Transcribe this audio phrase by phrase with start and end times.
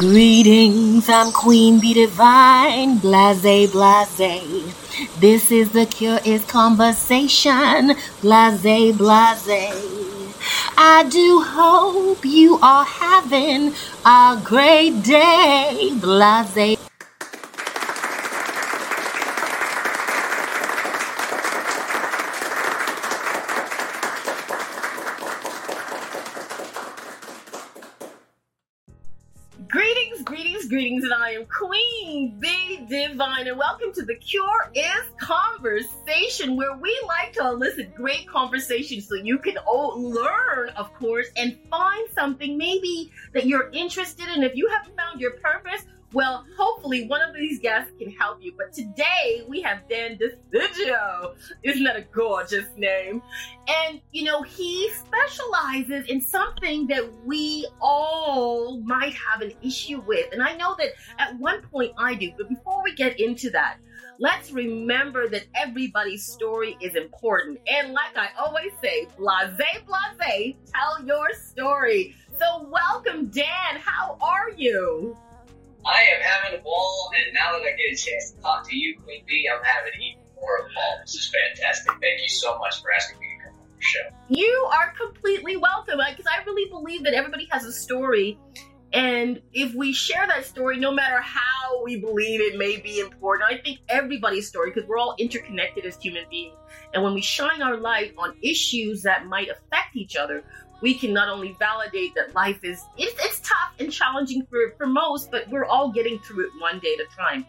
[0.00, 4.74] Greetings, I'm Queen Bee Divine, blase, blase.
[5.20, 10.32] This is the cure is conversation, blase, blase.
[10.78, 13.74] I do hope you are having
[14.06, 16.89] a great day, blase.
[29.70, 35.04] Greetings, greetings, greetings, and I am Queen Bee Divine, and welcome to the Cure is
[35.20, 41.56] Conversation, where we like to elicit great conversations so you can learn, of course, and
[41.70, 44.42] find something maybe that you're interested in.
[44.42, 48.52] If you haven't found your purpose, well, hopefully one of these guests can help you.
[48.56, 51.34] But today we have Dan DeFigio.
[51.62, 53.22] Isn't that a gorgeous name?
[53.68, 60.32] And, you know, he specializes in something that we all might have an issue with.
[60.32, 60.88] And I know that
[61.18, 62.32] at one point I do.
[62.36, 63.78] But before we get into that,
[64.18, 67.60] let's remember that everybody's story is important.
[67.68, 72.16] And like I always say, blase, blase, tell your story.
[72.36, 73.76] So welcome, Dan.
[73.78, 75.16] How are you?
[75.86, 78.76] I am having a ball, and now that I get a chance to talk to
[78.76, 80.98] you, Queen Bee, I'm having even more of a ball.
[81.02, 81.92] This is fantastic.
[82.00, 84.06] Thank you so much for asking me to come on your show.
[84.28, 88.38] You are completely welcome because I really believe that everybody has a story.
[88.92, 93.48] And if we share that story, no matter how we believe it may be important,
[93.48, 96.56] I think everybody's story, because we're all interconnected as human beings.
[96.92, 100.42] And when we shine our light on issues that might affect each other,
[100.82, 104.86] we can not only validate that life is it's, it's tough and challenging for, for
[104.86, 107.46] most, but we're all getting through it one day at a time.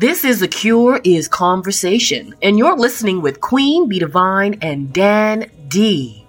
[0.00, 5.50] This is the Cure is Conversation, and you're listening with Queen Bee Divine and Dan
[5.68, 6.21] D,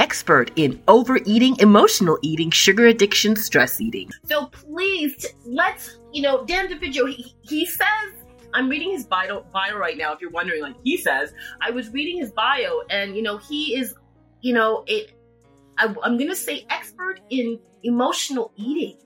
[0.00, 4.10] expert in overeating, emotional eating, sugar addiction, stress eating.
[4.24, 7.86] So please, let's, you know, Dan DeFigio, he, he says
[8.52, 10.12] I'm reading his bio, bio right now.
[10.12, 13.76] If you're wondering, like he says, I was reading his bio, and you know, he
[13.78, 13.94] is
[14.40, 15.12] you know, it.
[15.78, 18.96] I, I'm gonna say expert in emotional eating,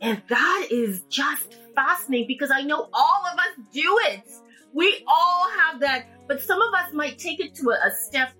[0.00, 4.22] and that is just fascinating because I know all of us do it.
[4.72, 8.32] We all have that, but some of us might take it to a, a step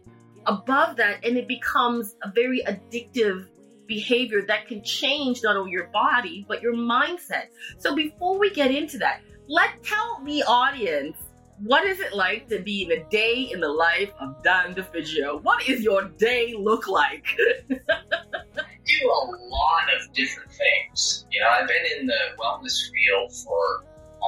[0.46, 3.46] above that, and it becomes a very addictive
[3.86, 7.46] behavior that can change not only your body but your mindset.
[7.78, 11.16] So before we get into that, let tell the audience
[11.62, 15.42] what is it like to be in a day in the life of Dan DeFigio?
[15.42, 17.24] What is your day look like?
[17.70, 21.24] I do a lot of different things.
[21.30, 23.84] You know, I've been in the wellness field for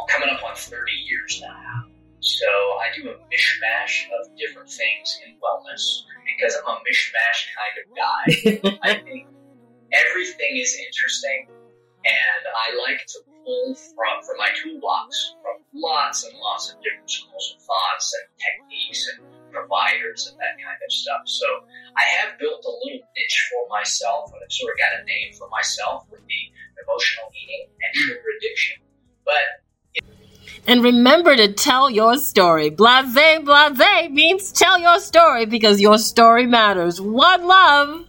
[0.09, 1.85] coming up on 30 years now.
[2.21, 7.75] So I do a mishmash of different things in wellness because I'm a mishmash kind
[7.79, 8.79] of guy.
[8.91, 9.29] I think
[9.93, 11.49] everything is interesting
[12.05, 17.11] and I like to pull from, from my toolbox from lots and lots of different
[17.11, 21.23] schools of thoughts and techniques and providers and that kind of stuff.
[21.25, 21.47] So
[21.97, 25.33] I have built a little niche for myself and I've sort of got a name
[25.35, 26.43] for myself with the
[26.83, 28.79] emotional eating and sugar addiction.
[29.25, 29.68] But
[30.69, 32.69] and remember to tell your story.
[32.69, 37.01] Blase, blase means tell your story because your story matters.
[37.01, 38.05] One love.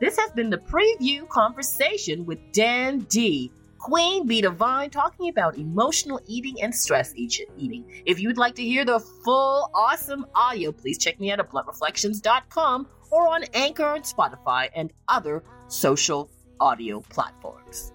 [0.00, 3.50] This has been the preview conversation with Dan D.
[3.78, 7.84] Queen Bee Divine talking about emotional eating and stress eating.
[8.04, 12.86] If you'd like to hear the full awesome audio, please check me out at bluntreflections.com
[13.10, 16.30] or on Anchor and Spotify and other social
[16.60, 17.92] audio platforms.